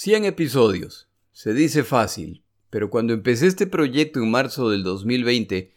[0.00, 1.08] 100 episodios.
[1.32, 5.74] Se dice fácil, pero cuando empecé este proyecto en marzo del 2020,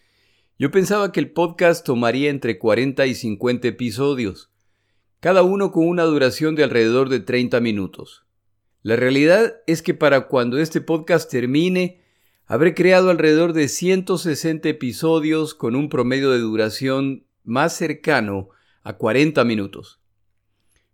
[0.59, 4.51] yo pensaba que el podcast tomaría entre 40 y 50 episodios,
[5.21, 8.23] cada uno con una duración de alrededor de 30 minutos.
[8.83, 12.03] La realidad es que para cuando este podcast termine,
[12.45, 18.49] habré creado alrededor de 160 episodios con un promedio de duración más cercano
[18.83, 20.00] a 40 minutos.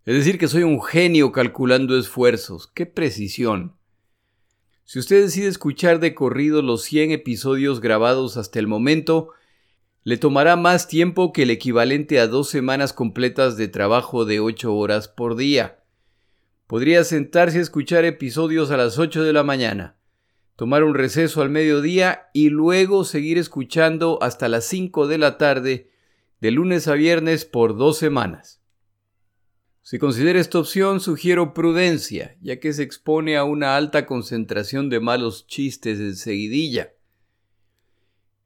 [0.07, 2.71] Es decir, que soy un genio calculando esfuerzos.
[2.73, 3.75] ¡Qué precisión!
[4.85, 9.31] Si usted decide escuchar de corrido los 100 episodios grabados hasta el momento,
[10.05, 14.73] le tomará más tiempo que el equivalente a dos semanas completas de trabajo de 8
[14.73, 15.83] horas por día.
[16.67, 19.97] Podría sentarse a escuchar episodios a las 8 de la mañana,
[20.55, 25.91] tomar un receso al mediodía y luego seguir escuchando hasta las 5 de la tarde,
[26.39, 28.56] de lunes a viernes por dos semanas.
[29.89, 34.99] Si considera esta opción, sugiero prudencia, ya que se expone a una alta concentración de
[34.99, 36.91] malos chistes en seguidilla.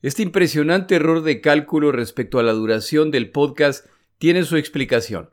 [0.04, 3.88] Este impresionante error de cálculo respecto a la duración del podcast
[4.20, 5.32] tiene su explicación.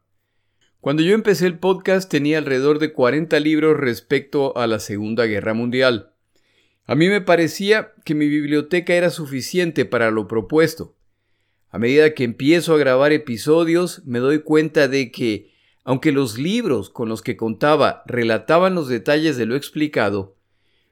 [0.80, 5.52] Cuando yo empecé el podcast tenía alrededor de 40 libros respecto a la Segunda Guerra
[5.52, 6.14] Mundial.
[6.86, 10.96] A mí me parecía que mi biblioteca era suficiente para lo propuesto.
[11.68, 15.57] A medida que empiezo a grabar episodios, me doy cuenta de que
[15.88, 20.36] aunque los libros con los que contaba relataban los detalles de lo explicado,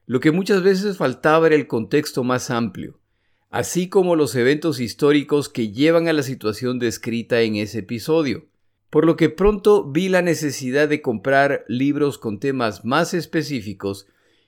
[0.07, 2.99] lo que muchas veces faltaba era el contexto más amplio,
[3.51, 8.47] así como los eventos históricos que llevan a la situación descrita en ese episodio,
[8.89, 14.07] por lo que pronto vi la necesidad de comprar libros con temas más específicos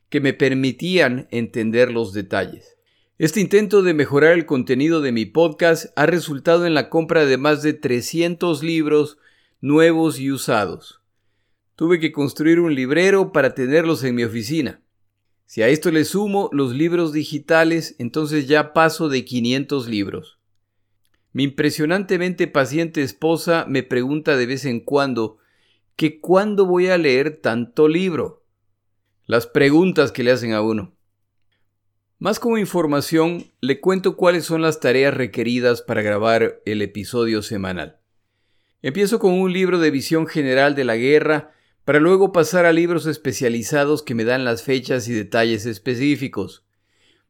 [0.08, 2.78] que me permitían entender los detalles.
[3.18, 7.36] Este intento de mejorar el contenido de mi podcast ha resultado en la compra de
[7.36, 9.18] más de 300 libros
[9.60, 11.02] nuevos y usados.
[11.74, 14.82] Tuve que construir un librero para tenerlos en mi oficina.
[15.46, 20.38] Si a esto le sumo los libros digitales, entonces ya paso de 500 libros.
[21.32, 25.38] Mi impresionantemente paciente esposa me pregunta de vez en cuando
[25.96, 28.44] que cuándo voy a leer tanto libro.
[29.26, 30.94] Las preguntas que le hacen a uno.
[32.18, 37.98] Más como información, le cuento cuáles son las tareas requeridas para grabar el episodio semanal.
[38.80, 41.52] Empiezo con un libro de visión general de la guerra,
[41.84, 46.64] para luego pasar a libros especializados que me dan las fechas y detalles específicos.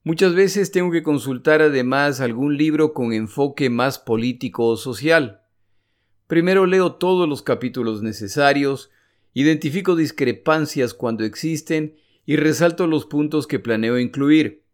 [0.03, 5.43] Muchas veces tengo que consultar además algún libro con enfoque más político o social.
[6.27, 8.91] Primero leo todos los capítulos necesarios,
[9.33, 14.65] identifico discrepancias cuando existen y resalto los puntos que planeo incluir.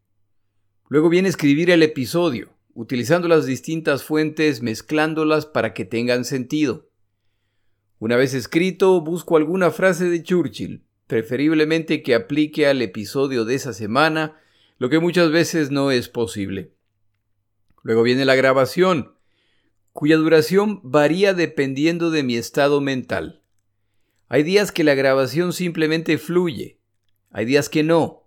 [0.89, 6.91] Luego viene escribir el episodio utilizando las distintas fuentes, mezclándolas para que tengan sentido.
[7.99, 13.73] Una vez escrito, busco alguna frase de Churchill, preferiblemente que aplique al episodio de esa
[13.73, 14.37] semana,
[14.79, 16.75] lo que muchas veces no es posible.
[17.83, 19.15] Luego viene la grabación,
[19.93, 23.43] cuya duración varía dependiendo de mi estado mental.
[24.29, 26.81] Hay días que la grabación simplemente fluye,
[27.31, 28.24] hay días que no,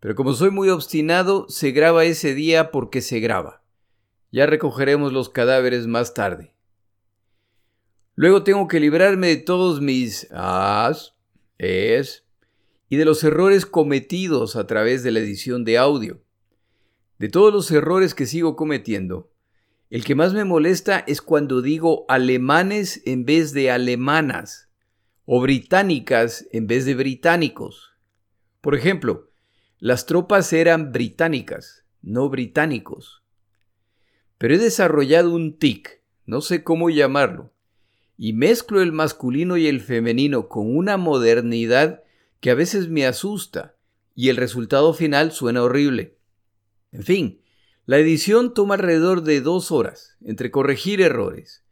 [0.00, 3.62] pero como soy muy obstinado, se graba ese día porque se graba.
[4.32, 6.54] Ya recogeremos los cadáveres más tarde.
[8.14, 11.14] Luego tengo que librarme de todos mis as,
[11.58, 12.24] es
[12.88, 16.22] y de los errores cometidos a través de la edición de audio.
[17.18, 19.30] De todos los errores que sigo cometiendo,
[19.90, 24.68] el que más me molesta es cuando digo alemanes en vez de alemanas
[25.24, 27.92] o británicas en vez de británicos.
[28.60, 29.29] Por ejemplo,
[29.80, 33.22] las tropas eran británicas, no británicos.
[34.36, 37.54] Pero he desarrollado un tic, no sé cómo llamarlo,
[38.18, 42.04] y mezclo el masculino y el femenino con una modernidad
[42.40, 43.74] que a veces me asusta,
[44.14, 46.18] y el resultado final suena horrible.
[46.92, 47.40] En fin,
[47.86, 51.64] la edición toma alrededor de dos horas, entre corregir errores,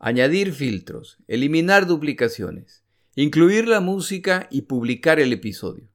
[0.00, 2.82] añadir filtros, eliminar duplicaciones,
[3.14, 5.91] incluir la música y publicar el episodio.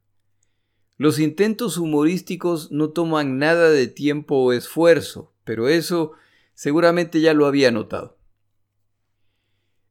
[0.97, 6.13] Los intentos humorísticos no toman nada de tiempo o esfuerzo, pero eso
[6.55, 8.17] seguramente ya lo había notado.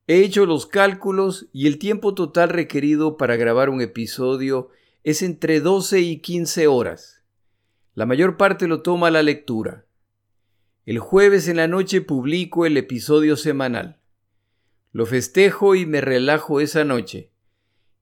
[0.09, 4.71] He hecho los cálculos y el tiempo total requerido para grabar un episodio
[5.05, 7.23] es entre 12 y 15 horas.
[7.95, 9.87] La mayor parte lo toma la lectura.
[10.85, 14.01] El jueves en la noche publico el episodio semanal.
[14.93, 17.31] Lo festejo y me relajo esa noche.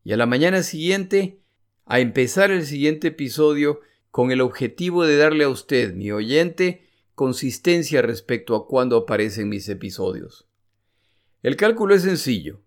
[0.02, 1.44] Y a la mañana siguiente
[1.86, 8.00] a empezar el siguiente episodio con el objetivo de darle a usted, mi oyente, consistencia
[8.02, 10.48] respecto a cuándo aparecen mis episodios.
[11.42, 12.60] El cálculo es sencillo.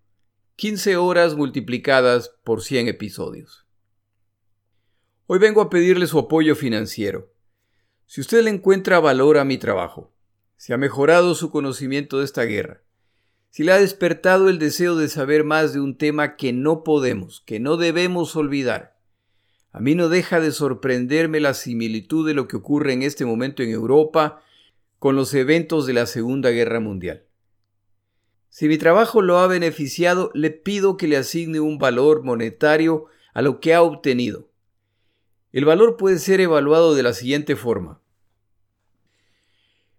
[0.56, 3.66] 15 horas multiplicadas por 100 episodios.
[5.26, 7.32] Hoy vengo a pedirle su apoyo financiero.
[8.06, 10.12] Si usted le encuentra valor a mi trabajo,
[10.56, 12.82] si ha mejorado su conocimiento de esta guerra,
[13.50, 17.42] si le ha despertado el deseo de saber más de un tema que no podemos,
[17.46, 18.97] que no debemos olvidar,
[19.72, 23.62] a mí no deja de sorprenderme la similitud de lo que ocurre en este momento
[23.62, 24.42] en Europa
[24.98, 27.24] con los eventos de la Segunda Guerra Mundial.
[28.48, 33.42] Si mi trabajo lo ha beneficiado, le pido que le asigne un valor monetario a
[33.42, 34.48] lo que ha obtenido.
[35.52, 38.00] El valor puede ser evaluado de la siguiente forma.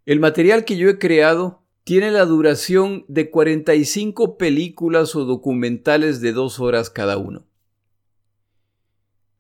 [0.06, 6.34] El material que yo he creado tiene la duración de 45 películas o documentales de
[6.34, 7.49] dos horas cada uno.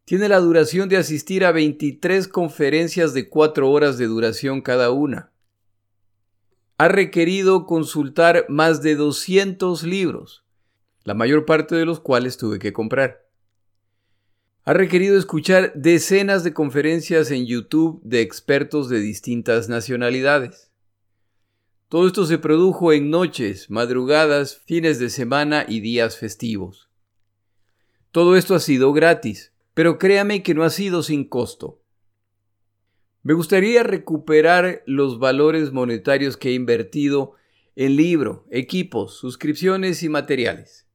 [0.09, 5.31] Tiene la duración de asistir a 23 conferencias de cuatro horas de duración cada una.
[6.79, 10.43] Ha requerido consultar más de 200 libros,
[11.03, 13.29] la mayor parte de los cuales tuve que comprar
[14.65, 20.71] ha requerido escuchar decenas de conferencias en YouTube de expertos de distintas nacionalidades.
[21.87, 26.89] Todo esto se produjo en noches, madrugadas, fines de semana y días festivos.
[28.11, 31.81] Todo esto ha sido gratis, pero créame que no ha sido sin costo.
[33.23, 37.35] Me gustaría recuperar los valores monetarios que he invertido
[37.77, 40.85] en libro, equipos, suscripciones y materiales.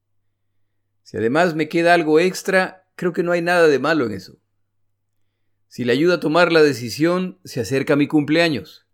[1.03, 4.37] Si además me queda algo extra, creo que no hay nada de malo en eso.
[5.67, 8.87] Si le ayuda a tomar la decisión, se acerca mi cumpleaños.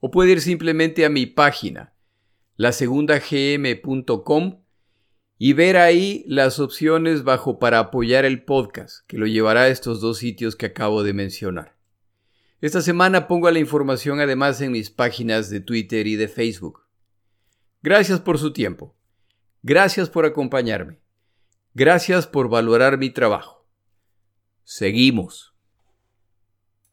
[0.00, 1.92] o puede ir simplemente a mi página,
[2.56, 4.64] lasegundagm.com
[5.38, 10.00] y ver ahí las opciones bajo para apoyar el podcast, que lo llevará a estos
[10.00, 11.76] dos sitios que acabo de mencionar.
[12.60, 16.80] Esta semana pongo la información además en mis páginas de Twitter y de Facebook.
[17.80, 18.96] Gracias por su tiempo.
[19.62, 20.98] Gracias por acompañarme.
[21.74, 23.59] Gracias por valorar mi trabajo.
[24.70, 25.49] Seguimos.